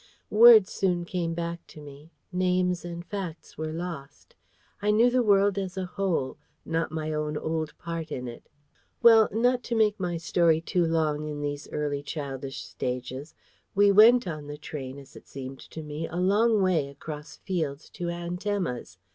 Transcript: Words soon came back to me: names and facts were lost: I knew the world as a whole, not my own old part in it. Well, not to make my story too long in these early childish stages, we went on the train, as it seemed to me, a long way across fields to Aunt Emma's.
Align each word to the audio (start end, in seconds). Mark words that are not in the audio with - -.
Words 0.31 0.71
soon 0.71 1.05
came 1.05 1.35
back 1.35 1.67
to 1.67 1.79
me: 1.79 2.09
names 2.31 2.83
and 2.83 3.05
facts 3.05 3.55
were 3.55 3.71
lost: 3.71 4.33
I 4.81 4.89
knew 4.89 5.11
the 5.11 5.21
world 5.21 5.59
as 5.59 5.77
a 5.77 5.85
whole, 5.85 6.37
not 6.65 6.91
my 6.91 7.13
own 7.13 7.37
old 7.37 7.77
part 7.77 8.11
in 8.11 8.27
it. 8.27 8.49
Well, 9.03 9.29
not 9.31 9.61
to 9.65 9.75
make 9.75 9.99
my 9.99 10.17
story 10.17 10.59
too 10.59 10.85
long 10.85 11.25
in 11.27 11.39
these 11.43 11.69
early 11.71 12.01
childish 12.01 12.63
stages, 12.63 13.35
we 13.75 13.91
went 13.91 14.25
on 14.25 14.47
the 14.47 14.57
train, 14.57 14.97
as 14.97 15.15
it 15.15 15.27
seemed 15.27 15.59
to 15.69 15.83
me, 15.83 16.07
a 16.07 16.15
long 16.15 16.63
way 16.63 16.87
across 16.87 17.37
fields 17.37 17.87
to 17.91 18.09
Aunt 18.09 18.47
Emma's. 18.47 18.97